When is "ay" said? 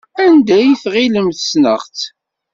0.59-0.71